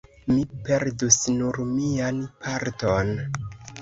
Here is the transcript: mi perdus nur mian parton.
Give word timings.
mi 0.29 0.37
perdus 0.69 1.19
nur 1.35 1.59
mian 1.73 2.25
parton. 2.47 3.13